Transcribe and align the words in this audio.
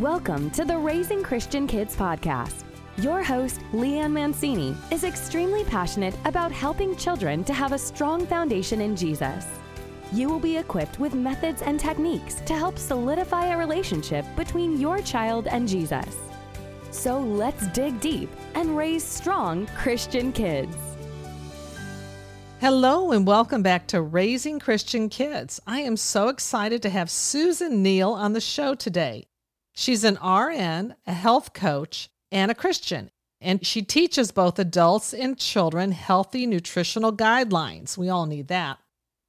Welcome 0.00 0.50
to 0.50 0.66
the 0.66 0.76
Raising 0.76 1.22
Christian 1.22 1.66
Kids 1.66 1.96
podcast. 1.96 2.64
Your 2.98 3.22
host, 3.22 3.62
Leanne 3.72 4.12
Mancini, 4.12 4.76
is 4.90 5.04
extremely 5.04 5.64
passionate 5.64 6.14
about 6.26 6.52
helping 6.52 6.94
children 6.96 7.42
to 7.44 7.54
have 7.54 7.72
a 7.72 7.78
strong 7.78 8.26
foundation 8.26 8.82
in 8.82 8.94
Jesus. 8.94 9.46
You 10.12 10.28
will 10.28 10.38
be 10.38 10.58
equipped 10.58 11.00
with 11.00 11.14
methods 11.14 11.62
and 11.62 11.80
techniques 11.80 12.42
to 12.44 12.52
help 12.52 12.78
solidify 12.78 13.46
a 13.46 13.56
relationship 13.56 14.26
between 14.36 14.78
your 14.78 15.00
child 15.00 15.46
and 15.46 15.66
Jesus. 15.66 16.14
So 16.90 17.18
let's 17.18 17.66
dig 17.68 17.98
deep 17.98 18.28
and 18.54 18.76
raise 18.76 19.02
strong 19.02 19.66
Christian 19.68 20.30
kids. 20.30 20.76
Hello 22.60 23.12
and 23.12 23.26
welcome 23.26 23.62
back 23.62 23.86
to 23.86 24.02
Raising 24.02 24.58
Christian 24.58 25.08
Kids. 25.08 25.58
I 25.66 25.80
am 25.80 25.96
so 25.96 26.28
excited 26.28 26.82
to 26.82 26.90
have 26.90 27.08
Susan 27.08 27.82
Neal 27.82 28.12
on 28.12 28.34
the 28.34 28.42
show 28.42 28.74
today. 28.74 29.26
She's 29.78 30.04
an 30.04 30.14
RN, 30.14 30.94
a 31.06 31.12
health 31.12 31.52
coach, 31.52 32.08
and 32.32 32.50
a 32.50 32.54
Christian, 32.54 33.10
and 33.42 33.64
she 33.64 33.82
teaches 33.82 34.32
both 34.32 34.58
adults 34.58 35.12
and 35.12 35.38
children 35.38 35.92
healthy 35.92 36.46
nutritional 36.46 37.12
guidelines. 37.14 37.98
We 37.98 38.08
all 38.08 38.24
need 38.24 38.48
that. 38.48 38.78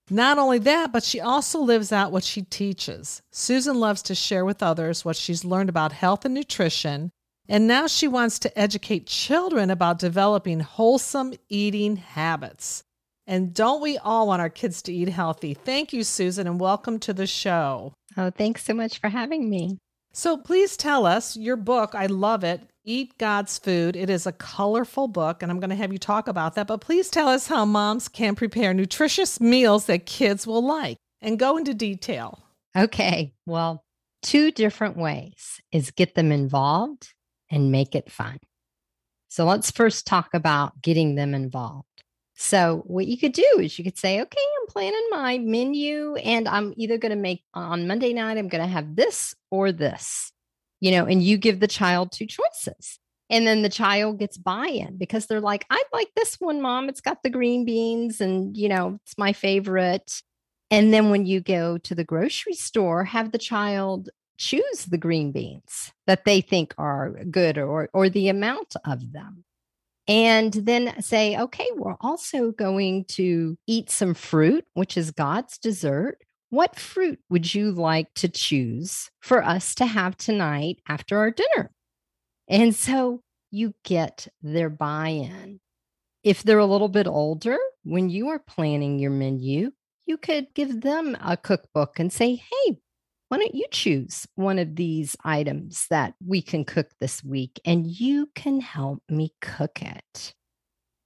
Not 0.10 0.38
only 0.38 0.60
that, 0.60 0.94
but 0.94 1.04
she 1.04 1.20
also 1.20 1.60
lives 1.60 1.92
out 1.92 2.14
what 2.14 2.24
she 2.24 2.44
teaches. 2.44 3.22
Susan 3.30 3.78
loves 3.82 4.02
to 4.04 4.16
share 4.16 4.46
with 4.46 4.64
others 4.64 5.04
what 5.04 5.18
she's 5.18 5.44
learned 5.44 5.68
about 5.68 5.92
health 5.92 6.24
and 6.24 6.34
nutrition, 6.34 7.12
and 7.50 7.68
now 7.68 7.86
she 7.88 8.08
wants 8.08 8.40
to 8.40 8.58
educate 8.58 9.06
children 9.06 9.70
about 9.70 10.00
developing 10.00 10.62
wholesome 10.62 11.34
eating 11.50 11.98
habits. 11.98 12.84
And 13.26 13.54
don't 13.54 13.82
we 13.82 13.98
all 13.98 14.28
want 14.28 14.42
our 14.42 14.50
kids 14.50 14.82
to 14.84 14.94
eat 14.94 15.10
healthy? 15.10 15.54
Thank 15.54 15.92
you, 15.92 16.06
Susan, 16.06 16.48
and 16.48 16.58
welcome 16.58 17.00
to 17.00 17.12
the 17.12 17.28
show. 17.28 17.92
Oh, 18.16 18.30
thanks 18.30 18.64
so 18.64 18.74
much 18.74 19.00
for 19.00 19.10
having 19.10 19.50
me. 19.50 19.78
So 20.18 20.36
please 20.36 20.76
tell 20.76 21.06
us 21.06 21.38
your 21.38 21.56
book. 21.56 21.94
I 21.94 22.08
love 22.08 22.44
it. 22.44 22.68
Eat 22.84 23.20
God's 23.20 23.60
Food. 23.60 23.96
It 23.96 24.10
is 24.10 24.26
a 24.26 24.32
colorful 24.32 25.08
book, 25.08 25.44
and 25.44 25.52
I'm 25.52 25.60
going 25.60 25.70
to 25.70 25.76
have 25.76 25.94
you 25.94 26.00
talk 26.00 26.28
about 26.28 26.56
that. 26.56 26.66
But 26.66 26.82
please 26.82 27.12
tell 27.12 27.28
us 27.28 27.46
how 27.46 27.66
moms 27.66 28.08
can 28.08 28.34
prepare 28.34 28.74
nutritious 28.74 29.40
meals 29.40 29.86
that 29.86 30.08
kids 30.08 30.48
will 30.48 30.66
like 30.66 30.98
and 31.22 31.38
go 31.38 31.56
into 31.56 31.76
detail. 31.76 32.42
Okay. 32.76 33.36
Well, 33.46 33.86
two 34.24 34.50
different 34.50 34.98
ways 34.98 35.62
is 35.72 35.92
get 35.92 36.16
them 36.16 36.32
involved 36.32 37.14
and 37.52 37.72
make 37.72 37.94
it 37.94 38.12
fun. 38.12 38.40
So 39.28 39.46
let's 39.46 39.70
first 39.70 40.08
talk 40.08 40.30
about 40.34 40.82
getting 40.82 41.14
them 41.14 41.36
involved. 41.36 41.86
So, 42.40 42.84
what 42.86 43.08
you 43.08 43.18
could 43.18 43.32
do 43.32 43.58
is 43.60 43.80
you 43.80 43.84
could 43.84 43.98
say, 43.98 44.22
okay, 44.22 44.42
I'm 44.62 44.68
planning 44.68 45.08
my 45.10 45.40
menu 45.40 46.14
and 46.18 46.48
I'm 46.48 46.72
either 46.78 47.00
going 47.00 47.10
to 47.10 47.16
make 47.16 47.44
on 47.56 47.88
Monday 47.88 48.14
night, 48.14 48.38
I'm 48.38 48.48
going 48.48 48.64
to 48.64 48.70
have 48.70 48.96
this 48.96 49.34
or 49.50 49.72
this, 49.72 50.32
you 50.80 50.92
know, 50.92 51.06
and 51.06 51.24
you 51.24 51.40
give 51.40 51.60
the 51.60 51.68
child 51.68 52.12
two 52.12 52.28
choices. 52.28 53.00
And 53.32 53.48
then 53.48 53.64
the 53.64 53.70
child 53.70 54.20
gets 54.20 54.38
buy 54.38 54.68
in 54.68 54.98
because 54.98 55.26
they're 55.26 55.42
like, 55.42 55.66
I 55.72 55.84
like 55.92 56.10
this 56.16 56.36
one, 56.36 56.62
mom. 56.62 56.90
It's 56.90 57.02
got 57.02 57.24
the 57.24 57.32
green 57.32 57.66
beans 57.66 58.22
and, 58.22 58.56
you 58.56 58.70
know, 58.70 59.00
it's 59.04 59.18
my 59.18 59.34
favorite. 59.34 60.22
And 60.70 60.94
then 60.94 61.10
when 61.10 61.26
you 61.26 61.42
go 61.42 61.80
to 61.80 61.96
the 61.96 62.04
grocery 62.04 62.54
store, 62.54 63.04
have 63.04 63.32
the 63.32 63.40
child 63.40 64.10
choose 64.38 64.86
the 64.86 65.00
green 65.00 65.32
beans 65.32 65.92
that 66.06 66.24
they 66.24 66.42
think 66.42 66.76
are 66.78 67.24
good 67.32 67.58
or, 67.58 67.90
or 67.94 68.10
the 68.10 68.30
amount 68.30 68.76
of 68.86 69.12
them 69.12 69.44
and 70.08 70.54
then 70.54 71.02
say, 71.02 71.38
okay, 71.38 71.68
we're 71.76 71.98
also 72.02 72.52
going 72.52 73.06
to 73.10 73.58
eat 73.68 73.90
some 73.90 74.14
fruit, 74.14 74.66
which 74.74 74.98
is 74.98 75.12
God's 75.12 75.58
dessert. 75.58 76.20
What 76.50 76.80
fruit 76.80 77.20
would 77.30 77.54
you 77.54 77.72
like 77.72 78.14
to 78.16 78.30
choose 78.30 79.10
for 79.20 79.44
us 79.44 79.76
to 79.76 79.86
have 79.86 80.16
tonight 80.16 80.78
after 80.88 81.18
our 81.18 81.32
dinner? 81.32 81.72
And 82.48 82.74
so 82.74 83.22
you 83.52 83.74
get 83.84 84.28
their 84.42 84.70
buy 84.70 85.10
in. 85.10 85.60
If 86.24 86.44
they're 86.44 86.58
a 86.58 86.66
little 86.66 86.90
bit 86.90 87.08
older, 87.08 87.58
when 87.84 88.10
you 88.10 88.30
are 88.30 88.40
planning 88.40 89.00
your 89.00 89.12
menu, 89.12 89.72
you 90.06 90.18
could 90.18 90.48
give 90.54 90.82
them 90.82 91.18
a 91.22 91.36
cookbook 91.36 92.00
and 92.00 92.12
say, 92.12 92.36
hey, 92.36 92.80
why 93.30 93.38
don't 93.38 93.56
you 93.56 93.66
choose 93.72 94.26
one 94.36 94.58
of 94.58 94.76
these 94.76 95.16
items 95.24 95.86
that 95.90 96.14
we 96.26 96.42
can 96.42 96.64
cook 96.64 96.88
this 97.00 97.24
week 97.24 97.60
and 97.66 97.86
you 97.86 98.30
can 98.36 98.62
help 98.62 99.04
me 99.10 99.34
cook 99.42 99.82
it? 99.82 100.34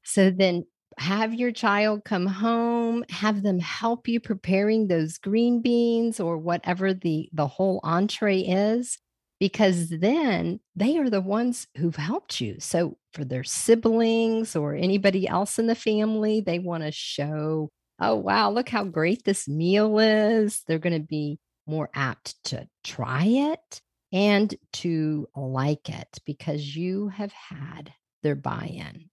So 0.03 0.29
then 0.29 0.65
have 0.97 1.33
your 1.33 1.51
child 1.51 2.03
come 2.03 2.27
home, 2.27 3.03
have 3.09 3.43
them 3.43 3.59
help 3.59 4.07
you 4.07 4.19
preparing 4.19 4.87
those 4.87 5.17
green 5.17 5.61
beans 5.61 6.19
or 6.19 6.37
whatever 6.37 6.93
the, 6.93 7.29
the 7.33 7.47
whole 7.47 7.79
entree 7.83 8.41
is, 8.41 8.97
because 9.39 9.89
then 9.89 10.59
they 10.75 10.97
are 10.97 11.09
the 11.09 11.21
ones 11.21 11.67
who've 11.77 11.95
helped 11.95 12.39
you. 12.39 12.57
So 12.59 12.97
for 13.13 13.25
their 13.25 13.43
siblings 13.43 14.55
or 14.55 14.75
anybody 14.75 15.27
else 15.27 15.57
in 15.57 15.65
the 15.65 15.75
family, 15.75 16.41
they 16.41 16.59
want 16.59 16.83
to 16.83 16.91
show, 16.91 17.69
oh, 17.99 18.15
wow, 18.15 18.51
look 18.51 18.69
how 18.69 18.83
great 18.83 19.23
this 19.23 19.47
meal 19.47 19.97
is. 19.97 20.61
They're 20.67 20.77
going 20.77 21.01
to 21.01 21.07
be 21.07 21.39
more 21.67 21.89
apt 21.93 22.43
to 22.45 22.67
try 22.83 23.25
it 23.25 23.81
and 24.11 24.53
to 24.73 25.27
like 25.35 25.89
it 25.89 26.19
because 26.25 26.75
you 26.75 27.07
have 27.09 27.31
had 27.31 27.93
their 28.23 28.35
buy 28.35 28.65
in. 28.73 29.09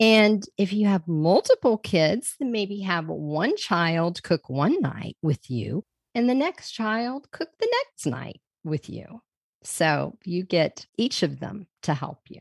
And 0.00 0.44
if 0.56 0.72
you 0.72 0.86
have 0.86 1.06
multiple 1.06 1.76
kids, 1.76 2.36
then 2.38 2.50
maybe 2.50 2.80
have 2.80 3.06
one 3.08 3.56
child 3.56 4.22
cook 4.22 4.48
one 4.48 4.80
night 4.80 5.16
with 5.22 5.50
you 5.50 5.84
and 6.14 6.28
the 6.28 6.34
next 6.34 6.72
child 6.72 7.30
cook 7.30 7.50
the 7.58 7.68
next 7.84 8.06
night 8.06 8.40
with 8.64 8.88
you. 8.88 9.20
So 9.62 10.16
you 10.24 10.42
get 10.44 10.86
each 10.96 11.22
of 11.22 11.40
them 11.40 11.66
to 11.82 11.94
help 11.94 12.20
you. 12.28 12.40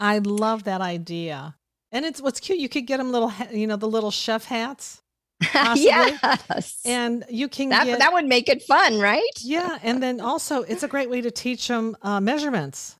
I 0.00 0.18
love 0.18 0.64
that 0.64 0.80
idea. 0.80 1.56
And 1.92 2.04
it's 2.04 2.20
what's 2.20 2.40
cute. 2.40 2.58
You 2.58 2.68
could 2.68 2.86
get 2.86 2.98
them 2.98 3.12
little, 3.12 3.32
you 3.52 3.66
know, 3.66 3.76
the 3.76 3.88
little 3.88 4.10
chef 4.10 4.44
hats. 4.44 5.02
yes. 5.74 6.80
And 6.84 7.24
you 7.28 7.48
can 7.48 7.70
that, 7.70 7.86
get, 7.86 7.98
that 7.98 8.12
would 8.12 8.26
make 8.26 8.48
it 8.48 8.62
fun, 8.62 9.00
right? 9.00 9.22
Yeah. 9.40 9.78
And 9.82 10.02
then 10.02 10.20
also, 10.20 10.62
it's 10.62 10.82
a 10.82 10.88
great 10.88 11.10
way 11.10 11.20
to 11.20 11.30
teach 11.30 11.68
them 11.68 11.96
uh, 12.02 12.20
measurements. 12.20 12.96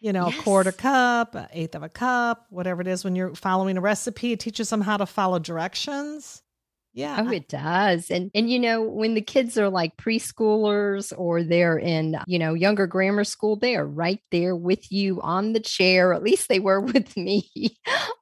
You 0.00 0.12
know, 0.12 0.28
yes. 0.28 0.40
a 0.40 0.42
quarter 0.42 0.72
cup, 0.72 1.36
an 1.36 1.46
eighth 1.52 1.76
of 1.76 1.84
a 1.84 1.88
cup, 1.88 2.46
whatever 2.50 2.80
it 2.80 2.88
is. 2.88 3.04
When 3.04 3.14
you're 3.14 3.36
following 3.36 3.76
a 3.78 3.80
recipe, 3.80 4.32
it 4.32 4.40
teaches 4.40 4.68
them 4.68 4.80
how 4.80 4.96
to 4.96 5.06
follow 5.06 5.38
directions. 5.38 6.41
Yeah. 6.94 7.22
Oh, 7.26 7.30
it 7.30 7.48
does. 7.48 8.10
And 8.10 8.30
and 8.34 8.50
you 8.50 8.58
know, 8.58 8.82
when 8.82 9.14
the 9.14 9.22
kids 9.22 9.56
are 9.56 9.70
like 9.70 9.96
preschoolers 9.96 11.12
or 11.16 11.42
they're 11.42 11.78
in, 11.78 12.16
you 12.26 12.38
know, 12.38 12.52
younger 12.52 12.86
grammar 12.86 13.24
school, 13.24 13.56
they 13.56 13.76
are 13.76 13.86
right 13.86 14.20
there 14.30 14.54
with 14.54 14.90
you 14.92 15.20
on 15.22 15.54
the 15.54 15.60
chair. 15.60 16.12
At 16.12 16.22
least 16.22 16.48
they 16.48 16.60
were 16.60 16.80
with 16.82 17.16
me 17.16 17.48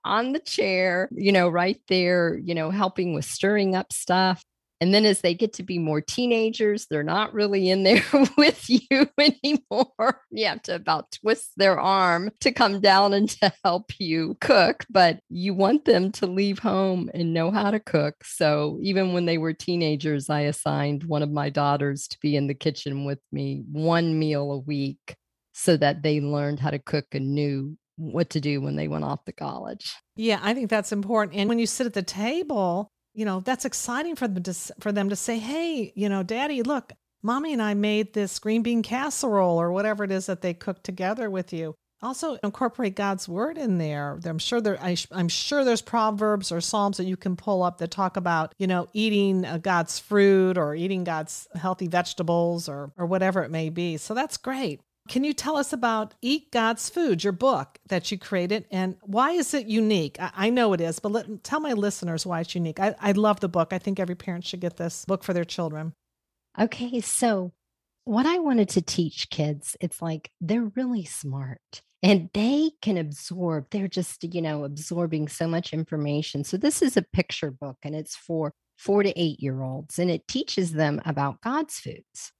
on 0.04 0.32
the 0.32 0.38
chair, 0.38 1.08
you 1.12 1.32
know, 1.32 1.48
right 1.48 1.80
there, 1.88 2.38
you 2.44 2.54
know, 2.54 2.70
helping 2.70 3.12
with 3.14 3.24
stirring 3.24 3.74
up 3.74 3.92
stuff. 3.92 4.44
And 4.80 4.94
then 4.94 5.04
as 5.04 5.20
they 5.20 5.34
get 5.34 5.52
to 5.54 5.62
be 5.62 5.78
more 5.78 6.00
teenagers, 6.00 6.86
they're 6.86 7.02
not 7.02 7.34
really 7.34 7.68
in 7.68 7.82
there 7.82 8.02
with 8.38 8.68
you 8.68 8.80
anymore. 9.18 10.20
You 10.30 10.46
have 10.46 10.62
to 10.62 10.74
about 10.74 11.12
twist 11.12 11.52
their 11.56 11.78
arm 11.78 12.30
to 12.40 12.52
come 12.52 12.80
down 12.80 13.12
and 13.12 13.28
to 13.40 13.52
help 13.64 13.92
you 13.98 14.36
cook, 14.40 14.86
but 14.88 15.20
you 15.28 15.54
want 15.54 15.84
them 15.84 16.12
to 16.12 16.26
leave 16.26 16.58
home 16.58 17.10
and 17.12 17.34
know 17.34 17.50
how 17.50 17.70
to 17.70 17.80
cook. 17.80 18.16
So 18.24 18.78
even 18.82 19.12
when 19.12 19.26
they 19.26 19.38
were 19.38 19.52
teenagers, 19.52 20.30
I 20.30 20.40
assigned 20.42 21.04
one 21.04 21.22
of 21.22 21.30
my 21.30 21.50
daughters 21.50 22.08
to 22.08 22.18
be 22.20 22.36
in 22.36 22.46
the 22.46 22.54
kitchen 22.54 23.04
with 23.04 23.20
me 23.32 23.62
one 23.70 24.18
meal 24.18 24.52
a 24.52 24.58
week 24.58 25.16
so 25.52 25.76
that 25.76 26.02
they 26.02 26.20
learned 26.20 26.58
how 26.58 26.70
to 26.70 26.78
cook 26.78 27.06
and 27.12 27.34
knew 27.34 27.76
what 27.96 28.30
to 28.30 28.40
do 28.40 28.62
when 28.62 28.76
they 28.76 28.88
went 28.88 29.04
off 29.04 29.24
to 29.26 29.32
college. 29.32 29.94
Yeah, 30.16 30.40
I 30.42 30.54
think 30.54 30.70
that's 30.70 30.92
important. 30.92 31.36
And 31.36 31.48
when 31.48 31.58
you 31.58 31.66
sit 31.66 31.86
at 31.86 31.92
the 31.92 32.02
table, 32.02 32.90
you 33.14 33.24
know, 33.24 33.40
that's 33.40 33.64
exciting 33.64 34.16
for 34.16 34.28
them 34.28 34.42
to 34.42 34.54
for 34.80 34.92
them 34.92 35.08
to 35.08 35.16
say, 35.16 35.38
"Hey, 35.38 35.92
you 35.94 36.08
know, 36.08 36.22
Daddy, 36.22 36.62
look, 36.62 36.92
Mommy 37.22 37.52
and 37.52 37.62
I 37.62 37.74
made 37.74 38.12
this 38.12 38.38
green 38.38 38.62
bean 38.62 38.82
casserole 38.82 39.60
or 39.60 39.72
whatever 39.72 40.04
it 40.04 40.10
is 40.10 40.26
that 40.26 40.42
they 40.42 40.54
cooked 40.54 40.84
together 40.84 41.30
with 41.30 41.52
you." 41.52 41.74
Also, 42.02 42.38
incorporate 42.42 42.96
God's 42.96 43.28
word 43.28 43.58
in 43.58 43.76
there. 43.76 44.18
I'm 44.24 44.38
sure 44.38 44.60
there. 44.60 44.82
I, 44.82 44.96
am 45.12 45.28
sure 45.28 45.64
there's 45.64 45.82
proverbs 45.82 46.50
or 46.50 46.62
psalms 46.62 46.96
that 46.96 47.04
you 47.04 47.16
can 47.16 47.36
pull 47.36 47.62
up 47.62 47.76
that 47.78 47.90
talk 47.90 48.16
about, 48.16 48.54
you 48.58 48.66
know, 48.66 48.88
eating 48.94 49.44
uh, 49.44 49.58
God's 49.58 49.98
fruit 49.98 50.56
or 50.56 50.74
eating 50.74 51.04
God's 51.04 51.46
healthy 51.54 51.88
vegetables 51.88 52.68
or 52.70 52.92
or 52.96 53.04
whatever 53.04 53.42
it 53.42 53.50
may 53.50 53.68
be. 53.68 53.98
So 53.98 54.14
that's 54.14 54.38
great. 54.38 54.80
Can 55.10 55.24
you 55.24 55.32
tell 55.32 55.56
us 55.56 55.72
about 55.72 56.14
Eat 56.22 56.52
God's 56.52 56.88
Food, 56.88 57.24
your 57.24 57.32
book 57.32 57.80
that 57.88 58.12
you 58.12 58.16
created, 58.16 58.64
and 58.70 58.94
why 59.02 59.32
is 59.32 59.52
it 59.54 59.66
unique? 59.66 60.16
I, 60.20 60.30
I 60.36 60.50
know 60.50 60.72
it 60.72 60.80
is, 60.80 61.00
but 61.00 61.10
let, 61.10 61.42
tell 61.42 61.58
my 61.58 61.72
listeners 61.72 62.24
why 62.24 62.42
it's 62.42 62.54
unique. 62.54 62.78
I, 62.78 62.94
I 63.00 63.10
love 63.10 63.40
the 63.40 63.48
book. 63.48 63.72
I 63.72 63.78
think 63.78 63.98
every 63.98 64.14
parent 64.14 64.44
should 64.44 64.60
get 64.60 64.76
this 64.76 65.04
book 65.04 65.24
for 65.24 65.32
their 65.32 65.44
children. 65.44 65.94
Okay, 66.56 67.00
so 67.00 67.52
what 68.04 68.24
I 68.24 68.38
wanted 68.38 68.68
to 68.68 68.82
teach 68.82 69.30
kids, 69.30 69.76
it's 69.80 70.00
like 70.00 70.30
they're 70.40 70.70
really 70.76 71.04
smart 71.04 71.82
and 72.04 72.30
they 72.32 72.70
can 72.80 72.96
absorb, 72.96 73.66
they're 73.70 73.88
just, 73.88 74.22
you 74.22 74.40
know, 74.40 74.62
absorbing 74.62 75.26
so 75.26 75.48
much 75.48 75.72
information. 75.72 76.44
So 76.44 76.56
this 76.56 76.82
is 76.82 76.96
a 76.96 77.02
picture 77.02 77.50
book 77.50 77.78
and 77.82 77.96
it's 77.96 78.14
for 78.14 78.52
four 78.78 79.02
to 79.02 79.12
eight 79.20 79.40
year 79.40 79.60
olds 79.60 79.98
and 79.98 80.08
it 80.08 80.28
teaches 80.28 80.74
them 80.74 81.02
about 81.04 81.40
God's 81.40 81.80
foods. 81.80 82.30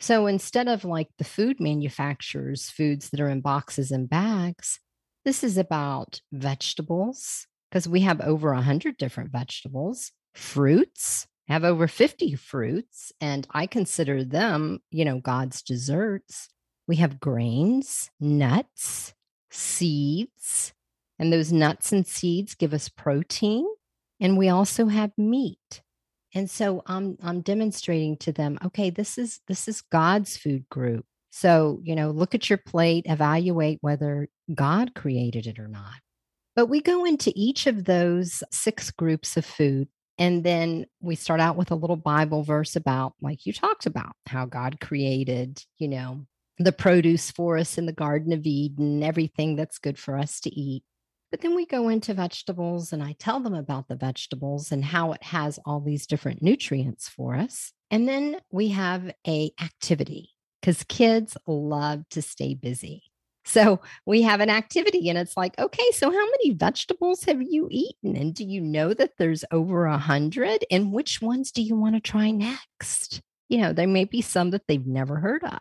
So 0.00 0.26
instead 0.26 0.68
of 0.68 0.84
like 0.84 1.08
the 1.18 1.24
food 1.24 1.60
manufacturers, 1.60 2.70
foods 2.70 3.10
that 3.10 3.20
are 3.20 3.28
in 3.28 3.40
boxes 3.40 3.90
and 3.90 4.08
bags, 4.08 4.78
this 5.24 5.42
is 5.42 5.58
about 5.58 6.20
vegetables 6.32 7.46
because 7.70 7.88
we 7.88 8.00
have 8.00 8.20
over 8.20 8.52
100 8.54 8.96
different 8.96 9.30
vegetables, 9.30 10.12
fruits, 10.34 11.26
have 11.48 11.64
over 11.64 11.88
50 11.88 12.34
fruits, 12.34 13.12
and 13.20 13.46
I 13.50 13.66
consider 13.66 14.22
them, 14.22 14.80
you 14.90 15.04
know, 15.04 15.18
God's 15.18 15.62
desserts. 15.62 16.48
We 16.86 16.96
have 16.96 17.20
grains, 17.20 18.10
nuts, 18.20 19.14
seeds, 19.50 20.72
and 21.18 21.32
those 21.32 21.52
nuts 21.52 21.92
and 21.92 22.06
seeds 22.06 22.54
give 22.54 22.72
us 22.72 22.88
protein. 22.88 23.66
And 24.20 24.36
we 24.36 24.48
also 24.48 24.86
have 24.86 25.12
meat. 25.16 25.82
And 26.34 26.50
so 26.50 26.82
I'm 26.86 27.16
I'm 27.22 27.40
demonstrating 27.40 28.16
to 28.18 28.32
them, 28.32 28.58
okay, 28.64 28.90
this 28.90 29.18
is 29.18 29.40
this 29.48 29.68
is 29.68 29.80
God's 29.80 30.36
food 30.36 30.68
group. 30.68 31.06
So, 31.30 31.80
you 31.84 31.94
know, 31.94 32.10
look 32.10 32.34
at 32.34 32.48
your 32.48 32.58
plate, 32.58 33.04
evaluate 33.06 33.78
whether 33.80 34.28
God 34.54 34.94
created 34.94 35.46
it 35.46 35.58
or 35.58 35.68
not. 35.68 36.00
But 36.56 36.66
we 36.66 36.80
go 36.80 37.04
into 37.04 37.32
each 37.36 37.66
of 37.66 37.84
those 37.84 38.42
six 38.50 38.90
groups 38.90 39.36
of 39.36 39.44
food 39.44 39.88
and 40.18 40.42
then 40.42 40.86
we 41.00 41.14
start 41.14 41.38
out 41.38 41.56
with 41.56 41.70
a 41.70 41.76
little 41.76 41.96
Bible 41.96 42.42
verse 42.42 42.74
about, 42.74 43.14
like 43.22 43.46
you 43.46 43.52
talked 43.52 43.86
about, 43.86 44.16
how 44.26 44.46
God 44.46 44.80
created, 44.80 45.64
you 45.78 45.86
know, 45.86 46.26
the 46.58 46.72
produce 46.72 47.30
for 47.30 47.56
us 47.56 47.78
in 47.78 47.86
the 47.86 47.92
Garden 47.92 48.32
of 48.32 48.44
Eden, 48.44 49.04
everything 49.04 49.54
that's 49.54 49.78
good 49.78 49.96
for 49.96 50.18
us 50.18 50.40
to 50.40 50.50
eat. 50.50 50.82
But 51.30 51.42
then 51.42 51.54
we 51.54 51.66
go 51.66 51.88
into 51.88 52.14
vegetables 52.14 52.92
and 52.92 53.02
I 53.02 53.12
tell 53.12 53.40
them 53.40 53.54
about 53.54 53.88
the 53.88 53.96
vegetables 53.96 54.72
and 54.72 54.84
how 54.84 55.12
it 55.12 55.22
has 55.22 55.58
all 55.64 55.80
these 55.80 56.06
different 56.06 56.42
nutrients 56.42 57.08
for 57.08 57.34
us. 57.34 57.72
And 57.90 58.08
then 58.08 58.40
we 58.50 58.68
have 58.68 59.12
a 59.26 59.50
activity 59.60 60.30
because 60.60 60.84
kids 60.84 61.36
love 61.46 62.08
to 62.10 62.22
stay 62.22 62.54
busy. 62.54 63.02
So 63.44 63.80
we 64.04 64.22
have 64.22 64.40
an 64.40 64.50
activity 64.50 65.08
and 65.08 65.18
it's 65.18 65.36
like, 65.36 65.58
okay, 65.58 65.90
so 65.92 66.10
how 66.10 66.26
many 66.26 66.52
vegetables 66.52 67.24
have 67.24 67.40
you 67.40 67.68
eaten? 67.70 68.14
And 68.14 68.34
do 68.34 68.44
you 68.44 68.60
know 68.60 68.92
that 68.92 69.12
there's 69.18 69.44
over 69.50 69.86
a 69.86 69.96
hundred? 69.96 70.64
And 70.70 70.92
which 70.92 71.22
ones 71.22 71.50
do 71.50 71.62
you 71.62 71.74
want 71.74 71.94
to 71.94 72.00
try 72.00 72.30
next? 72.30 73.22
You 73.48 73.58
know, 73.58 73.72
there 73.72 73.88
may 73.88 74.04
be 74.04 74.20
some 74.20 74.50
that 74.50 74.66
they've 74.66 74.86
never 74.86 75.16
heard 75.16 75.44
of. 75.44 75.60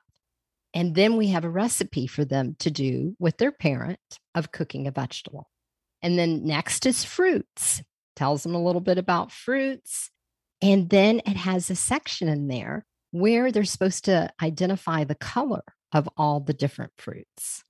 And 0.74 0.96
then 0.96 1.16
we 1.16 1.28
have 1.28 1.46
a 1.46 1.50
recipe 1.50 2.08
for 2.08 2.26
them 2.26 2.56
to 2.60 2.70
do 2.70 3.16
with 3.20 3.38
their 3.38 3.54
parent 3.54 4.00
of 4.36 4.52
cooking 4.52 4.88
a 4.88 4.92
vegetable. 4.92 5.50
And 6.02 6.18
then 6.18 6.46
next 6.46 6.86
is 6.86 7.04
fruits, 7.04 7.82
tells 8.16 8.44
them 8.44 8.56
a 8.56 8.64
little 8.64 8.82
bit 8.82 8.98
about 8.98 9.32
fruits. 9.32 10.10
And 10.62 10.90
then 10.90 11.22
it 11.26 11.38
has 11.38 11.70
a 11.70 11.76
section 11.76 12.28
in 12.28 12.48
there 12.48 12.86
where 13.12 13.52
they're 13.52 13.64
supposed 13.64 14.06
to 14.06 14.30
identify 14.42 15.04
the 15.04 15.16
color 15.16 15.64
of 15.94 16.10
all 16.18 16.40
the 16.40 16.54
different 16.54 16.92
fruits. 16.98 17.64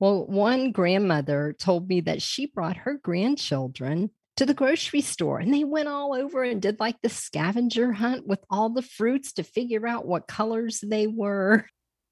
Well, 0.00 0.26
one 0.26 0.70
grandmother 0.70 1.54
told 1.58 1.88
me 1.88 2.00
that 2.02 2.22
she 2.22 2.46
brought 2.46 2.78
her 2.78 2.94
grandchildren 3.02 4.10
to 4.36 4.46
the 4.46 4.54
grocery 4.54 5.00
store 5.00 5.40
and 5.40 5.52
they 5.52 5.64
went 5.64 5.88
all 5.88 6.14
over 6.14 6.44
and 6.44 6.62
did 6.62 6.78
like 6.78 6.96
the 7.02 7.08
scavenger 7.08 7.92
hunt 7.92 8.24
with 8.24 8.38
all 8.48 8.70
the 8.70 8.82
fruits 8.82 9.32
to 9.32 9.42
figure 9.42 9.86
out 9.88 10.06
what 10.06 10.28
colors 10.28 10.80
they 10.86 11.08
were 11.08 11.66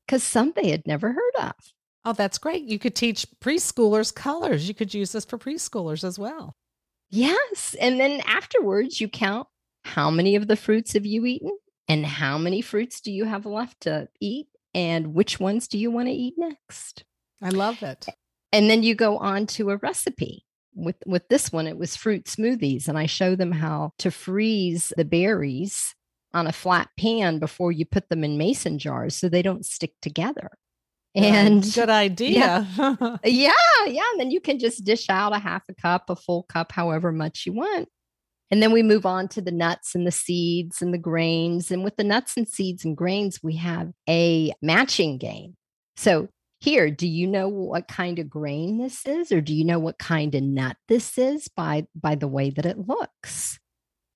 because 0.06 0.24
some 0.24 0.52
they 0.56 0.70
had 0.70 0.86
never 0.86 1.12
heard 1.12 1.34
of. 1.38 1.52
Oh, 2.06 2.12
that's 2.12 2.38
great. 2.38 2.62
You 2.62 2.78
could 2.78 2.94
teach 2.94 3.26
preschoolers 3.40 4.14
colors. 4.14 4.68
You 4.68 4.74
could 4.74 4.94
use 4.94 5.10
this 5.10 5.24
for 5.24 5.38
preschoolers 5.38 6.04
as 6.04 6.20
well. 6.20 6.54
Yes. 7.10 7.74
And 7.80 7.98
then 7.98 8.22
afterwards, 8.26 9.00
you 9.00 9.08
count 9.08 9.48
how 9.84 10.08
many 10.08 10.36
of 10.36 10.46
the 10.46 10.54
fruits 10.54 10.92
have 10.92 11.04
you 11.04 11.26
eaten 11.26 11.50
and 11.88 12.06
how 12.06 12.38
many 12.38 12.60
fruits 12.60 13.00
do 13.00 13.10
you 13.10 13.24
have 13.24 13.44
left 13.44 13.80
to 13.82 14.08
eat 14.20 14.46
and 14.72 15.14
which 15.14 15.40
ones 15.40 15.66
do 15.66 15.78
you 15.78 15.90
want 15.90 16.06
to 16.06 16.14
eat 16.14 16.34
next? 16.36 17.02
I 17.42 17.48
love 17.48 17.82
it. 17.82 18.06
And 18.52 18.70
then 18.70 18.84
you 18.84 18.94
go 18.94 19.18
on 19.18 19.46
to 19.48 19.70
a 19.70 19.76
recipe. 19.76 20.44
With 20.76 20.96
with 21.06 21.28
this 21.28 21.50
one, 21.50 21.66
it 21.66 21.78
was 21.78 21.96
fruit 21.96 22.26
smoothies, 22.26 22.86
and 22.86 22.98
I 22.98 23.06
show 23.06 23.34
them 23.34 23.50
how 23.50 23.94
to 23.98 24.10
freeze 24.10 24.92
the 24.96 25.06
berries 25.06 25.94
on 26.34 26.46
a 26.46 26.52
flat 26.52 26.90
pan 26.98 27.38
before 27.38 27.72
you 27.72 27.86
put 27.86 28.10
them 28.10 28.22
in 28.22 28.36
mason 28.36 28.78
jars 28.78 29.16
so 29.16 29.28
they 29.28 29.42
don't 29.42 29.64
stick 29.64 29.94
together. 30.02 30.50
And 31.16 31.62
good 31.74 31.90
idea. 31.90 32.66
Yeah, 32.76 33.16
yeah, 33.24 33.52
yeah. 33.86 34.02
And 34.12 34.20
then 34.20 34.30
you 34.30 34.40
can 34.40 34.58
just 34.58 34.84
dish 34.84 35.08
out 35.08 35.34
a 35.34 35.38
half 35.38 35.62
a 35.68 35.74
cup, 35.74 36.10
a 36.10 36.16
full 36.16 36.44
cup, 36.44 36.72
however 36.72 37.12
much 37.12 37.44
you 37.46 37.52
want. 37.52 37.88
And 38.50 38.62
then 38.62 38.72
we 38.72 38.82
move 38.82 39.06
on 39.06 39.28
to 39.28 39.40
the 39.40 39.50
nuts 39.50 39.94
and 39.94 40.06
the 40.06 40.12
seeds 40.12 40.80
and 40.80 40.94
the 40.94 40.98
grains. 40.98 41.70
And 41.70 41.82
with 41.82 41.96
the 41.96 42.04
nuts 42.04 42.36
and 42.36 42.48
seeds 42.48 42.84
and 42.84 42.96
grains, 42.96 43.40
we 43.42 43.56
have 43.56 43.90
a 44.08 44.52
matching 44.62 45.18
game. 45.18 45.56
So 45.96 46.28
here, 46.60 46.90
do 46.90 47.08
you 47.08 47.26
know 47.26 47.48
what 47.48 47.88
kind 47.88 48.18
of 48.18 48.30
grain 48.30 48.78
this 48.78 49.04
is 49.06 49.32
or 49.32 49.40
do 49.40 49.54
you 49.54 49.64
know 49.64 49.78
what 49.78 49.98
kind 49.98 50.34
of 50.34 50.42
nut 50.42 50.76
this 50.88 51.18
is 51.18 51.48
by 51.48 51.86
by 51.94 52.14
the 52.14 52.28
way 52.28 52.50
that 52.50 52.66
it 52.66 52.86
looks? 52.86 53.58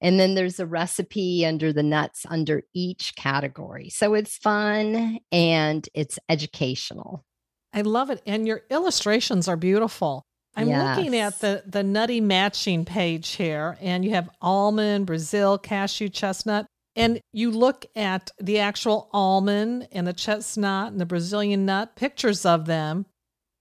And 0.01 0.19
then 0.19 0.35
there's 0.35 0.59
a 0.59 0.67
recipe 0.67 1.45
under 1.45 1.73
the 1.73 1.83
nuts 1.83 2.25
under 2.29 2.63
each 2.75 3.15
category. 3.17 3.91
So 3.91 4.15
it's 4.15 4.39
fun 4.39 5.19
and 5.31 5.89
it's 5.95 6.19
educational. 6.29 7.25
I 7.73 7.83
love 7.83 8.11
it 8.11 8.23
and 8.27 8.47
your 8.47 8.63
illustrations 8.71 9.47
are 9.47 9.57
beautiful. 9.57 10.25
I'm 10.57 10.69
yes. 10.69 10.97
looking 10.97 11.17
at 11.17 11.39
the 11.41 11.63
the 11.67 11.83
nutty 11.83 12.21
matching 12.21 12.85
page 12.85 13.31
here 13.33 13.77
and 13.81 14.05
you 14.05 14.11
have 14.13 14.31
almond, 14.41 15.07
Brazil, 15.07 15.59
cashew, 15.59 16.09
chestnut. 16.09 16.67
And 16.97 17.21
you 17.33 17.53
look 17.53 17.87
at 17.95 18.31
the 18.41 18.59
actual 18.59 19.09
almond 19.13 19.87
and 19.93 20.07
the 20.07 20.13
chestnut 20.13 20.91
and 20.91 21.01
the 21.01 21.07
Brazilian 21.07 21.65
nut, 21.65 21.95
pictures 21.95 22.45
of 22.45 22.67
them 22.67 23.07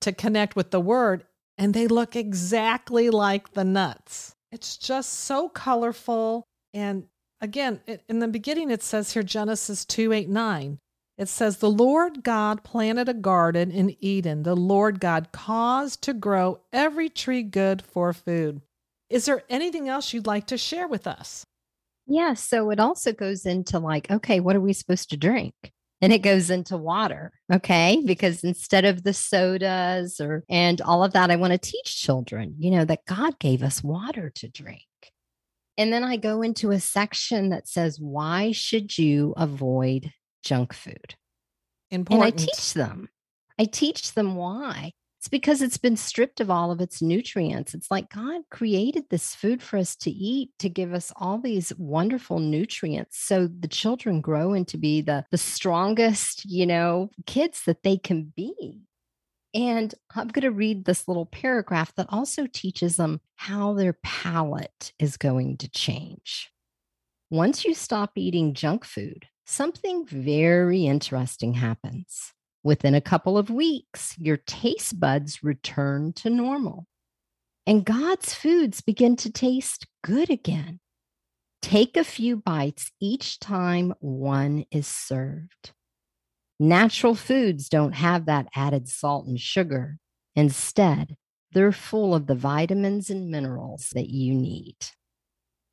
to 0.02 0.12
connect 0.12 0.56
with 0.56 0.72
the 0.72 0.80
word, 0.80 1.26
and 1.58 1.74
they 1.74 1.88
look 1.88 2.16
exactly 2.16 3.10
like 3.10 3.54
the 3.54 3.64
nuts. 3.64 4.34
It's 4.52 4.78
just 4.78 5.14
so 5.14 5.50
colorful. 5.50 6.44
And 6.74 7.06
again, 7.42 7.82
in 8.08 8.20
the 8.20 8.28
beginning, 8.28 8.72
it 8.72 8.84
says 8.84 9.14
here 9.14 9.24
Genesis 9.24 9.86
2 9.86 10.12
8 10.12 10.30
9. 10.30 10.80
It 11.18 11.28
says, 11.28 11.58
The 11.58 11.70
Lord 11.70 12.24
God 12.24 12.64
planted 12.64 13.10
a 13.10 13.14
garden 13.14 13.72
in 13.72 13.96
Eden. 14.00 14.44
The 14.44 14.56
Lord 14.56 15.02
God 15.02 15.32
caused 15.34 16.02
to 16.04 16.14
grow 16.14 16.62
every 16.72 17.10
tree 17.10 17.44
good 17.44 17.82
for 17.82 18.14
food. 18.14 18.62
Is 19.10 19.26
there 19.26 19.44
anything 19.50 19.90
else 19.90 20.14
you'd 20.14 20.28
like 20.28 20.48
to 20.48 20.58
share 20.58 20.88
with 20.88 21.08
us? 21.08 21.44
Yeah. 22.08 22.36
So 22.36 22.72
it 22.72 22.80
also 22.80 23.12
goes 23.12 23.46
into 23.46 23.80
like, 23.80 24.10
okay, 24.10 24.40
what 24.40 24.56
are 24.56 24.62
we 24.62 24.74
supposed 24.74 25.10
to 25.10 25.18
drink? 25.18 25.54
And 26.02 26.14
it 26.14 26.20
goes 26.20 26.50
into 26.50 26.78
water. 26.78 27.34
Okay. 27.52 28.02
Because 28.06 28.44
instead 28.44 28.86
of 28.86 29.04
the 29.04 29.14
sodas 29.14 30.22
or, 30.22 30.44
and 30.50 30.80
all 30.82 31.04
of 31.04 31.14
that, 31.14 31.30
I 31.30 31.36
want 31.36 31.52
to 31.52 31.58
teach 31.58 32.02
children, 32.02 32.56
you 32.58 32.72
know, 32.72 32.86
that 32.86 33.06
God 33.06 33.38
gave 33.40 33.64
us 33.64 33.84
water 33.84 34.32
to 34.36 34.48
drink. 34.48 34.84
And 35.78 35.94
then 35.94 36.04
I 36.04 36.18
go 36.18 36.42
into 36.42 36.72
a 36.72 36.80
section 36.80 37.50
that 37.50 37.68
says, 37.68 38.00
why 38.00 38.52
should 38.52 38.98
you 38.98 39.34
avoid 39.38 40.12
junk 40.44 40.74
food? 40.74 41.16
Important. 41.92 42.34
And 42.34 42.42
I 42.42 42.46
teach 42.46 42.74
them. 42.74 43.10
I 43.58 43.66
teach 43.66 44.14
them 44.14 44.36
why. 44.36 44.94
It's 45.20 45.28
because 45.28 45.62
it's 45.62 45.78
been 45.78 45.98
stripped 45.98 46.40
of 46.40 46.50
all 46.50 46.72
of 46.72 46.80
its 46.80 47.02
nutrients. 47.02 47.74
It's 47.74 47.92
like 47.92 48.10
God 48.10 48.44
created 48.50 49.10
this 49.10 49.36
food 49.36 49.62
for 49.62 49.76
us 49.76 49.98
to 49.98 50.10
eat 50.10 50.52
to 50.60 50.70
give 50.70 50.94
us 50.94 51.12
all 51.18 51.40
these 51.40 51.74
wonderful 51.78 52.40
nutrients 52.40 53.20
so 53.20 53.46
the 53.48 53.68
children 53.68 54.22
grow 54.22 54.54
into 54.54 54.78
be 54.78 55.02
the 55.02 55.26
the 55.30 55.38
strongest, 55.38 56.46
you 56.46 56.66
know, 56.66 57.10
kids 57.26 57.64
that 57.66 57.84
they 57.84 57.98
can 57.98 58.32
be. 58.34 58.80
And 59.54 59.94
I'm 60.16 60.30
going 60.30 60.44
to 60.44 60.52
read 60.52 60.86
this 60.86 61.06
little 61.06 61.26
paragraph 61.26 61.94
that 61.96 62.08
also 62.08 62.48
teaches 62.48 62.96
them 62.96 63.20
how 63.36 63.74
their 63.74 63.98
palate 64.02 64.94
is 65.00 65.18
going 65.18 65.58
to 65.58 65.70
change. 65.70 66.50
Once 67.30 67.66
you 67.66 67.74
stop 67.74 68.12
eating 68.16 68.54
junk 68.54 68.86
food, 68.86 69.26
something 69.46 70.06
very 70.06 70.86
interesting 70.86 71.56
happens. 71.56 72.34
Within 72.64 72.94
a 72.94 73.02
couple 73.02 73.38
of 73.38 73.50
weeks, 73.50 74.16
your 74.18 74.38
taste 74.38 75.00
buds 75.00 75.44
return 75.44 76.14
to 76.14 76.30
normal. 76.30 76.88
And 77.66 77.86
God's 77.86 78.34
foods 78.34 78.82
begin 78.82 79.16
to 79.18 79.32
taste 79.32 79.88
good 80.04 80.30
again. 80.30 80.80
Take 81.62 81.96
a 81.96 82.04
few 82.04 82.38
bites 82.38 82.92
each 83.00 83.40
time 83.40 83.94
one 84.00 84.66
is 84.72 84.88
served. 84.88 85.72
Natural 86.60 87.16
foods 87.16 87.70
don't 87.70 87.94
have 87.94 88.26
that 88.26 88.48
added 88.56 88.90
salt 88.90 89.28
and 89.28 89.40
sugar. 89.40 89.98
Instead, 90.36 91.16
they're 91.52 91.72
full 91.72 92.14
of 92.14 92.28
the 92.28 92.36
vitamins 92.36 93.10
and 93.10 93.30
minerals 93.30 93.90
that 93.94 94.10
you 94.10 94.34
need. 94.34 94.76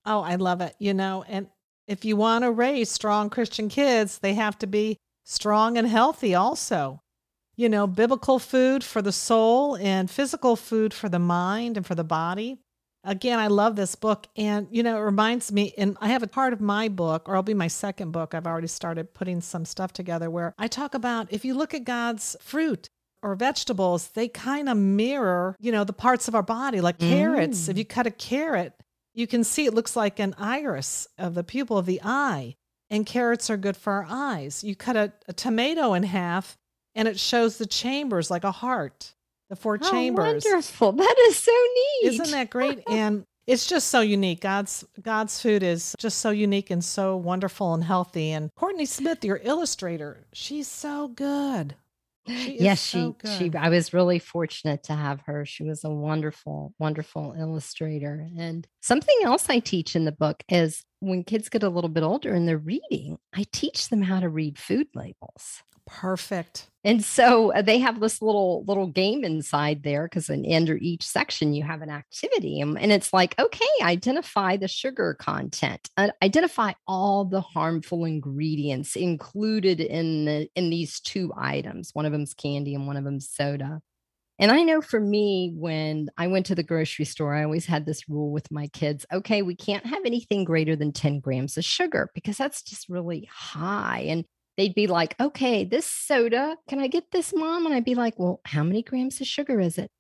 Oh, 0.05 0.21
I 0.21 0.37
love 0.37 0.61
it. 0.61 0.75
You 0.79 0.95
know, 0.95 1.25
and 1.27 1.49
if 1.89 2.05
you 2.05 2.17
want 2.17 2.45
to 2.45 2.51
raise 2.51 2.91
strong 2.91 3.31
Christian 3.31 3.69
kids, 3.69 4.19
they 4.19 4.35
have 4.35 4.59
to 4.59 4.67
be 4.67 4.99
strong 5.27 5.77
and 5.77 5.87
healthy 5.87 6.35
also. 6.35 7.03
You 7.57 7.69
know, 7.69 7.87
biblical 7.87 8.39
food 8.39 8.85
for 8.85 9.03
the 9.03 9.13
soul 9.13 9.77
and 9.77 10.11
physical 10.11 10.57
food 10.57 10.95
for 10.95 11.09
the 11.09 11.19
mind 11.19 11.77
and 11.77 11.87
for 11.87 11.95
the 11.95 12.05
body. 12.05 12.59
again, 13.03 13.39
I 13.39 13.47
love 13.47 13.77
this 13.77 13.95
book. 13.95 14.27
And, 14.37 14.67
you 14.71 14.83
know, 14.83 14.99
it 14.99 15.01
reminds 15.01 15.53
me, 15.53 15.73
and 15.79 15.97
I 16.01 16.09
have 16.09 16.23
a 16.23 16.27
part 16.27 16.53
of 16.53 16.61
my 16.61 16.89
book, 16.89 17.29
or 17.29 17.35
it'll 17.35 17.43
be 17.43 17.55
my 17.55 17.69
second 17.69 18.11
book. 18.11 18.35
I've 18.35 18.47
already 18.47 18.67
started 18.67 19.15
putting 19.15 19.41
some 19.41 19.65
stuff 19.65 19.93
together 19.93 20.29
where 20.29 20.55
I 20.59 20.69
talk 20.69 20.95
about 20.95 21.33
if 21.33 21.45
you 21.45 21.55
look 21.55 21.73
at 21.73 21.85
God's 21.85 22.37
fruit, 22.41 22.91
or 23.23 23.35
vegetables, 23.35 24.09
they 24.09 24.29
kind 24.29 24.69
of 24.69 24.77
mirror, 24.77 25.57
you 25.59 25.73
know, 25.73 25.85
the 25.85 25.93
parts 25.93 26.29
of 26.29 26.35
our 26.35 26.43
body, 26.43 26.81
like 26.81 26.99
mm. 26.99 27.09
carrots. 27.09 27.69
If 27.69 27.79
you 27.79 27.85
cut 27.85 28.07
a 28.07 28.11
carrot, 28.11 28.75
you 29.15 29.27
can 29.27 29.43
see 29.43 29.65
it 29.65 29.75
looks 29.75 29.97
like 29.97 30.21
an 30.21 30.35
iris 30.39 31.09
of 31.19 31.35
the 31.35 31.43
pupil 31.43 31.79
of 31.79 31.87
the 31.87 32.01
eye, 32.05 32.55
and 32.91 33.07
carrots 33.07 33.51
are 33.51 33.57
good 33.57 33.77
for 33.77 33.93
our 33.93 34.07
eyes. 34.09 34.63
You 34.63 34.77
cut 34.77 34.97
a, 34.97 35.13
a 35.29 35.33
tomato 35.33 35.95
in 35.95 36.03
half, 36.05 36.57
and 36.95 37.09
it 37.09 37.19
shows 37.19 37.59
the 37.59 37.67
chambers 37.67 38.31
like 38.31 38.45
a 38.45 38.53
heart, 38.53 39.15
the 39.51 39.57
four 39.57 39.79
oh, 39.81 39.91
chambers. 39.91 40.45
Wonderful! 40.45 40.93
That 40.93 41.17
is 41.29 41.37
so 41.37 41.53
neat. 41.53 42.13
Isn't 42.13 42.31
that 42.31 42.51
great? 42.51 42.83
and 42.89 43.25
it's 43.47 43.67
just 43.67 43.89
so 43.89 44.01
unique. 44.01 44.41
God's 44.41 44.85
God's 45.01 45.41
food 45.41 45.63
is 45.63 45.95
just 45.99 46.19
so 46.19 46.31
unique 46.31 46.71
and 46.71 46.85
so 46.85 47.17
wonderful 47.17 47.75
and 47.75 47.85
healthy. 47.85 48.33
And 48.33 48.51
Courtney 48.57 48.87
Smith, 48.87 49.25
your 49.25 49.41
illustrator, 49.43 50.27
she's 50.33 50.69
so 50.69 51.09
good. 51.09 51.77
She 52.29 52.59
yes, 52.59 52.83
she 52.83 52.99
so 52.99 53.17
she 53.39 53.53
I 53.55 53.69
was 53.69 53.95
really 53.95 54.19
fortunate 54.19 54.83
to 54.85 54.95
have 54.95 55.21
her. 55.27 55.47
She 55.47 55.63
was 55.63 55.85
a 55.85 55.91
wonderful, 55.91 56.75
wonderful 56.79 57.37
illustrator. 57.39 58.27
And 58.37 58.67
something 58.83 59.17
else 59.23 59.49
I 59.49 59.61
teach 59.61 59.95
in 59.95 60.07
the 60.07 60.13
book 60.13 60.43
is 60.49 60.85
when 61.07 61.25
kids 61.25 61.49
get 61.49 61.63
a 61.63 61.69
little 61.69 61.91
bit 61.91 62.03
older 62.03 62.35
and 62.35 62.49
they're 62.49 62.59
reading, 62.59 63.19
I 63.35 63.47
teach 63.53 63.89
them 63.89 64.03
how 64.03 64.21
to 64.21 64.29
read 64.29 64.59
food 64.59 64.89
labels. 64.95 65.63
Perfect. 65.87 66.69
And 66.83 67.05
so 67.05 67.53
uh, 67.53 67.63
they 67.63 67.79
have 67.79 68.01
this 68.01 68.21
little 68.21 68.65
little 68.65 68.89
game 68.89 69.25
inside 69.25 69.85
there 69.85 70.09
because 70.09 70.29
under 70.29 70.77
each 70.77 71.05
section 71.05 71.55
you 71.55 71.63
have 71.63 71.81
an 71.81 71.91
activity, 71.91 72.61
and, 72.61 72.77
and 72.77 72.91
it's 72.91 73.13
like, 73.13 73.39
okay, 73.39 73.65
identify 73.83 74.57
the 74.57 74.67
sugar 74.67 75.15
content, 75.15 75.89
uh, 75.97 76.09
identify 76.23 76.73
all 76.89 77.25
the 77.25 77.41
harmful 77.41 78.05
ingredients 78.05 78.97
included 78.97 79.81
in 79.81 80.25
the 80.25 80.49
in 80.57 80.71
these 80.71 80.99
two 81.01 81.33
items. 81.37 81.91
One 81.93 82.05
of 82.05 82.13
them's 82.13 82.35
candy 82.35 82.75
and 82.75 82.89
one 82.89 82.97
of 82.97 83.05
them's 83.05 83.29
soda. 83.29 83.81
And 84.39 84.51
I 84.51 84.63
know 84.63 84.83
for 84.83 85.01
me, 85.01 85.53
when 85.57 86.11
I 86.19 86.27
went 86.27 86.47
to 86.47 86.55
the 86.55 86.63
grocery 86.63 87.07
store, 87.07 87.35
I 87.35 87.45
always 87.45 87.67
had 87.67 87.87
this 87.87 88.09
rule 88.09 88.31
with 88.31 88.51
my 88.51 88.67
kids 88.69 89.07
okay, 89.13 89.43
we 89.43 89.55
can't 89.55 89.87
have 89.87 90.05
anything 90.05 90.45
greater 90.45 90.77
than 90.77 90.93
10 90.93 91.21
grams 91.21 91.57
of 91.57 91.65
sugar 91.65 92.11
because 92.15 92.37
that's 92.37 92.63
just 92.63 92.89
really 92.89 93.29
high. 93.33 94.05
And 94.09 94.25
they'd 94.57 94.75
be 94.75 94.87
like, 94.87 95.15
okay, 95.21 95.65
this 95.65 95.87
soda, 95.87 96.57
can 96.69 96.81
I 96.81 96.89
get 96.89 97.11
this, 97.13 97.33
mom? 97.35 97.67
And 97.67 97.75
I'd 97.75 97.85
be 97.85 97.95
like, 97.95 98.19
well, 98.19 98.41
how 98.45 98.63
many 98.63 98.83
grams 98.83 99.21
of 99.21 99.27
sugar 99.27 99.61
is 99.61 99.79
it? 99.79 99.91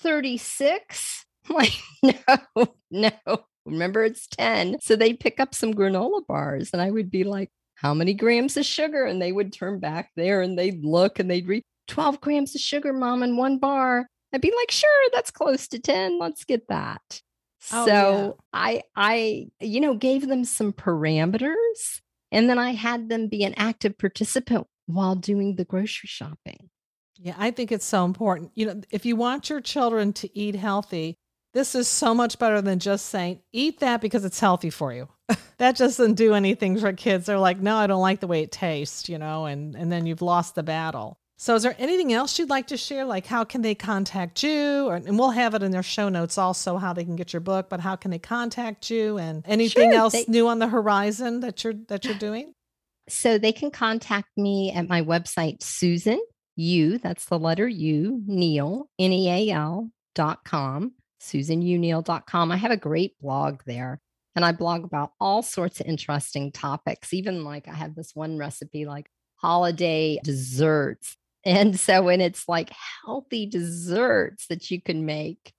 36. 0.00 1.24
Like, 1.48 1.74
no, 2.02 2.66
no. 2.90 3.38
Remember, 3.64 4.02
it's 4.02 4.26
10. 4.26 4.78
So 4.80 4.96
they'd 4.96 5.20
pick 5.20 5.38
up 5.38 5.54
some 5.54 5.72
granola 5.72 6.26
bars 6.26 6.70
and 6.72 6.82
I 6.82 6.90
would 6.90 7.08
be 7.08 7.22
like, 7.22 7.50
how 7.76 7.94
many 7.94 8.14
grams 8.14 8.56
of 8.56 8.64
sugar? 8.64 9.04
And 9.04 9.22
they 9.22 9.30
would 9.30 9.52
turn 9.52 9.78
back 9.78 10.10
there 10.16 10.40
and 10.42 10.58
they'd 10.58 10.84
look 10.84 11.20
and 11.20 11.30
they'd 11.30 11.46
read 11.46 11.62
12 11.86 12.20
grams 12.20 12.54
of 12.54 12.60
sugar, 12.60 12.92
mom, 12.92 13.22
in 13.22 13.36
one 13.36 13.58
bar. 13.58 14.06
I'd 14.32 14.40
be 14.40 14.52
like, 14.56 14.70
sure, 14.70 15.10
that's 15.12 15.30
close 15.30 15.68
to 15.68 15.78
10. 15.78 16.18
Let's 16.18 16.44
get 16.44 16.68
that. 16.68 17.22
Oh, 17.72 17.86
so 17.86 17.92
yeah. 17.92 18.32
I 18.52 18.82
I 18.94 19.46
you 19.60 19.80
know 19.80 19.94
gave 19.94 20.28
them 20.28 20.44
some 20.44 20.72
parameters 20.72 22.00
and 22.30 22.48
then 22.48 22.58
I 22.58 22.72
had 22.72 23.08
them 23.08 23.28
be 23.28 23.44
an 23.44 23.54
active 23.56 23.98
participant 23.98 24.66
while 24.86 25.16
doing 25.16 25.56
the 25.56 25.64
grocery 25.64 26.08
shopping. 26.08 26.70
Yeah, 27.18 27.34
I 27.38 27.50
think 27.50 27.72
it's 27.72 27.84
so 27.84 28.04
important. 28.04 28.52
You 28.54 28.66
know, 28.66 28.80
if 28.90 29.06
you 29.06 29.16
want 29.16 29.48
your 29.48 29.60
children 29.60 30.12
to 30.14 30.38
eat 30.38 30.54
healthy, 30.54 31.16
this 31.54 31.74
is 31.74 31.88
so 31.88 32.14
much 32.14 32.38
better 32.38 32.60
than 32.60 32.78
just 32.78 33.06
saying, 33.06 33.40
eat 33.52 33.80
that 33.80 34.02
because 34.02 34.24
it's 34.24 34.38
healthy 34.38 34.68
for 34.68 34.92
you. 34.92 35.08
that 35.56 35.76
just 35.76 35.96
doesn't 35.96 36.14
do 36.14 36.34
anything 36.34 36.78
for 36.78 36.92
kids. 36.92 37.26
They're 37.26 37.38
like, 37.38 37.58
no, 37.58 37.76
I 37.76 37.86
don't 37.86 38.02
like 38.02 38.20
the 38.20 38.26
way 38.26 38.42
it 38.42 38.52
tastes, 38.52 39.08
you 39.08 39.16
know, 39.16 39.46
and, 39.46 39.74
and 39.74 39.90
then 39.90 40.04
you've 40.04 40.20
lost 40.20 40.54
the 40.54 40.62
battle. 40.62 41.18
So, 41.38 41.54
is 41.54 41.62
there 41.62 41.76
anything 41.78 42.14
else 42.14 42.38
you'd 42.38 42.48
like 42.48 42.68
to 42.68 42.78
share? 42.78 43.04
Like, 43.04 43.26
how 43.26 43.44
can 43.44 43.60
they 43.60 43.74
contact 43.74 44.42
you? 44.42 44.86
Or, 44.86 44.96
and 44.96 45.18
we'll 45.18 45.30
have 45.30 45.54
it 45.54 45.62
in 45.62 45.70
their 45.70 45.82
show 45.82 46.08
notes 46.08 46.38
also 46.38 46.78
how 46.78 46.94
they 46.94 47.04
can 47.04 47.14
get 47.14 47.32
your 47.34 47.40
book. 47.40 47.68
But 47.68 47.80
how 47.80 47.94
can 47.94 48.10
they 48.10 48.18
contact 48.18 48.88
you? 48.88 49.18
And 49.18 49.44
anything 49.46 49.90
sure, 49.90 49.98
else 49.98 50.12
they, 50.14 50.24
new 50.28 50.48
on 50.48 50.60
the 50.60 50.68
horizon 50.68 51.40
that 51.40 51.62
you're 51.62 51.74
that 51.88 52.04
you're 52.06 52.14
doing? 52.14 52.54
So 53.08 53.36
they 53.36 53.52
can 53.52 53.70
contact 53.70 54.28
me 54.36 54.72
at 54.72 54.88
my 54.88 55.02
website, 55.02 55.62
Susan 55.62 56.20
U. 56.56 56.98
That's 56.98 57.26
the 57.26 57.38
letter 57.38 57.68
U 57.68 58.22
Neal 58.26 58.88
N 58.98 59.12
E 59.12 59.50
A 59.50 59.54
L 59.54 59.90
dot 60.14 60.42
com. 60.44 60.92
dot 61.20 62.26
com. 62.26 62.50
I 62.50 62.56
have 62.56 62.70
a 62.70 62.78
great 62.78 63.18
blog 63.20 63.60
there. 63.66 64.00
And 64.34 64.44
I 64.44 64.52
blog 64.52 64.84
about 64.84 65.12
all 65.20 65.42
sorts 65.42 65.80
of 65.80 65.86
interesting 65.86 66.50
topics. 66.50 67.12
Even 67.12 67.44
like 67.44 67.68
I 67.68 67.74
have 67.74 67.94
this 67.94 68.14
one 68.14 68.38
recipe 68.38 68.86
like 68.86 69.10
holiday 69.36 70.18
desserts 70.24 71.16
and 71.46 71.78
so 71.78 72.02
when 72.02 72.20
it's 72.20 72.48
like 72.48 72.70
healthy 73.04 73.46
desserts 73.46 74.48
that 74.48 74.70
you 74.70 74.82
can 74.82 75.06
make. 75.06 75.52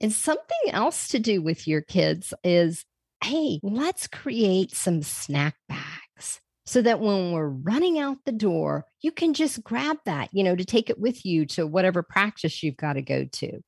And 0.00 0.12
something 0.12 0.70
else 0.70 1.08
to 1.08 1.18
do 1.18 1.42
with 1.42 1.66
your 1.66 1.80
kids 1.80 2.34
is 2.44 2.84
hey, 3.24 3.58
let's 3.62 4.06
create 4.06 4.72
some 4.72 5.02
snack 5.02 5.56
bags 5.68 6.40
so 6.66 6.82
that 6.82 7.00
when 7.00 7.32
we're 7.32 7.48
running 7.48 7.98
out 7.98 8.18
the 8.24 8.32
door, 8.32 8.84
you 9.00 9.10
can 9.10 9.34
just 9.34 9.64
grab 9.64 9.96
that, 10.04 10.28
you 10.32 10.44
know, 10.44 10.54
to 10.54 10.64
take 10.64 10.88
it 10.88 11.00
with 11.00 11.24
you 11.24 11.46
to 11.46 11.66
whatever 11.66 12.02
practice 12.02 12.62
you've 12.62 12.76
got 12.76 12.92
to 12.92 13.02
go 13.02 13.24
to. 13.24 13.60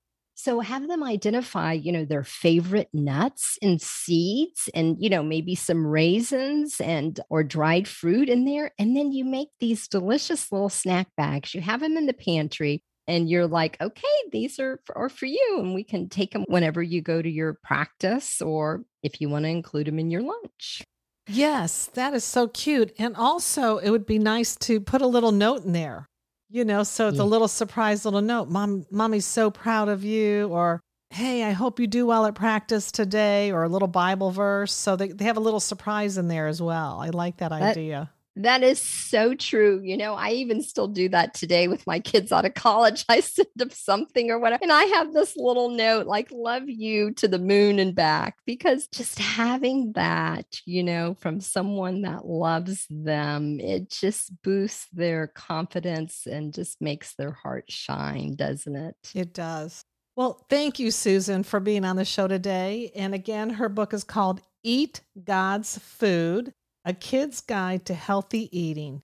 So 0.43 0.61
have 0.61 0.89
them 0.89 1.05
identify, 1.05 1.75
you 1.75 1.93
know, 1.93 2.07
their 2.07 2.25
favorite 2.25 2.89
nuts 2.95 3.59
and 3.61 3.79
seeds 3.79 4.71
and, 4.73 4.97
you 4.99 5.11
know, 5.11 5.23
maybe 5.23 5.55
some 5.55 5.87
raisins 5.87 6.81
and 6.81 7.21
or 7.29 7.45
dried 7.45 7.87
fruit 7.87 8.31
in 8.31 8.47
there. 8.47 8.71
And 8.79 8.97
then 8.97 9.13
you 9.13 9.27
make 9.27 9.49
these 9.59 9.87
delicious 9.87 10.51
little 10.51 10.71
snack 10.71 11.09
bags. 11.15 11.55
You 11.55 11.61
have 11.61 11.81
them 11.81 11.99
in 11.99 12.07
the 12.07 12.15
pantry 12.15 12.83
and 13.07 13.29
you're 13.29 13.47
like, 13.47 13.77
okay, 13.83 14.03
these 14.33 14.59
are 14.59 14.81
for, 14.87 14.97
are 14.97 15.09
for 15.11 15.27
you. 15.27 15.57
And 15.59 15.75
we 15.75 15.85
can 15.85 16.09
take 16.09 16.33
them 16.33 16.47
whenever 16.49 16.83
you 16.83 17.03
go 17.03 17.21
to 17.21 17.31
your 17.31 17.59
practice 17.63 18.41
or 18.41 18.85
if 19.03 19.21
you 19.21 19.29
want 19.29 19.45
to 19.45 19.51
include 19.51 19.89
them 19.89 19.99
in 19.99 20.11
your 20.11 20.23
lunch. 20.23 20.83
Yes, 21.29 21.91
that 21.93 22.15
is 22.15 22.25
so 22.25 22.49
cute. 22.49 22.95
And 22.99 23.15
also, 23.15 23.77
it 23.77 23.91
would 23.91 24.07
be 24.07 24.19
nice 24.19 24.57
to 24.57 24.81
put 24.81 25.03
a 25.03 25.07
little 25.07 25.33
note 25.33 25.67
in 25.67 25.73
there 25.73 26.09
you 26.51 26.65
know 26.65 26.83
so 26.83 27.09
it's 27.09 27.17
yeah. 27.17 27.23
a 27.23 27.25
little 27.25 27.49
surprise 27.49 28.05
little 28.05 28.21
note 28.21 28.49
mom 28.49 28.85
mommy's 28.91 29.27
so 29.27 29.51
proud 29.51 29.89
of 29.89 30.05
you 30.05 30.49
or 30.49 30.81
hey 31.11 31.45
i 31.45 31.53
hope 31.53 31.81
you 31.81 31.87
do 31.87 32.07
well 32.07 32.27
at 32.27 32.35
practice 32.35 32.93
today 32.93 33.51
or 33.53 33.65
a 33.65 33.69
little 33.69 33.89
bible 33.89 34.31
verse. 34.31 34.73
So 34.73 34.97
they, 34.97 35.09
they 35.09 35.25
have 35.25 35.37
a 35.37 35.41
little 35.41 35.61
surprise 35.61 36.19
in 36.19 36.29
there 36.29 36.47
as 36.47 36.63
well. 36.63 37.01
I 37.01 37.09
like 37.09 37.39
that, 37.39 37.51
that 37.51 37.63
idea 37.63 38.11
that 38.37 38.63
is 38.63 38.81
so 38.81 39.35
true. 39.35 39.81
You 39.83 39.97
know, 39.97 40.15
I 40.15 40.31
even 40.31 40.63
still 40.63 40.89
do 40.89 41.09
that 41.11 41.35
today 41.35 41.69
with 41.69 41.87
my 41.87 42.01
kids 42.01 42.33
out 42.33 42.45
of 42.45 42.55
college. 42.55 43.05
I 43.09 43.21
send 43.21 43.49
them 43.57 43.71
something 43.71 44.31
or 44.31 44.39
whatever. 44.39 44.63
And 44.63 44.73
I 44.73 44.85
have 44.85 45.13
this 45.13 45.37
little 45.37 45.71
note 45.71 46.07
like, 46.07 46.29
love 46.31 46.69
you 46.69 47.13
to 47.15 47.29
the 47.29 47.39
moon 47.39 47.79
and 47.79 47.95
back, 47.95 48.37
because 48.47 48.89
just 48.89 49.19
having 49.19 49.93
that, 49.93 50.47
you 50.65 50.83
know, 50.83 51.15
from 51.21 51.41
someone 51.41 52.03
that 52.03 52.27
loves 52.27 52.87
them, 52.89 53.59
it 53.61 53.91
just 53.91 54.33
boosts 54.43 54.87
their 54.93 55.29
confidence 55.29 56.27
and 56.27 56.55
just 56.55 56.81
makes 56.81 57.15
their 57.15 57.33
heart 57.33 57.71
shine, 57.71 58.37
doesn't 58.37 58.77
it? 58.77 58.95
It 59.15 59.35
does. 59.35 59.85
Well, 60.17 60.45
thank 60.51 60.79
you, 60.79 60.91
Susan, 60.91 61.43
for 61.43 61.61
being 61.61 61.85
on 61.85 61.97
the 61.97 62.05
show 62.05 62.29
today. 62.29 62.91
And 62.95 63.15
again, 63.15 63.51
her 63.51 63.69
book 63.69 63.95
is 63.95 64.05
called 64.05 64.41
Eat 64.63 65.01
God's 65.25 65.79
Food 65.79 66.53
a 66.91 66.93
kid's 66.93 67.41
guide 67.41 67.87
to 67.87 67.95
healthy 67.95 68.49
eating. 68.51 69.01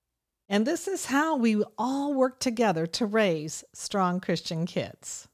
And 0.49 0.67
this 0.67 0.89
is 0.89 1.05
how 1.05 1.37
we 1.37 1.63
all 1.77 2.13
work 2.13 2.37
together 2.37 2.85
to 2.85 3.05
raise 3.05 3.63
strong 3.73 4.19
Christian 4.19 4.65
kids. 4.65 5.29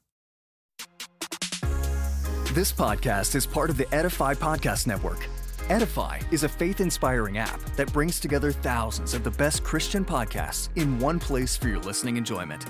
This 2.52 2.72
podcast 2.72 3.34
is 3.34 3.44
part 3.44 3.70
of 3.70 3.76
the 3.76 3.92
Edify 3.92 4.34
Podcast 4.34 4.86
Network. 4.86 5.26
Edify 5.68 6.20
is 6.30 6.44
a 6.44 6.48
faith 6.48 6.80
inspiring 6.80 7.38
app 7.38 7.60
that 7.74 7.92
brings 7.92 8.20
together 8.20 8.52
thousands 8.52 9.14
of 9.14 9.24
the 9.24 9.32
best 9.32 9.64
Christian 9.64 10.04
podcasts 10.04 10.68
in 10.76 11.00
one 11.00 11.18
place 11.18 11.56
for 11.56 11.66
your 11.66 11.80
listening 11.80 12.16
enjoyment. 12.16 12.66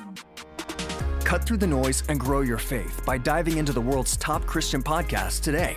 Cut 1.25 1.45
through 1.45 1.59
the 1.59 1.67
noise 1.67 2.03
and 2.09 2.19
grow 2.19 2.41
your 2.41 2.57
faith 2.57 3.03
by 3.05 3.19
diving 3.19 3.59
into 3.59 3.75
the 3.75 3.83
world's 3.83 4.17
top 4.17 4.47
Christian 4.47 4.83
podcasts 4.83 5.43
today 5.43 5.77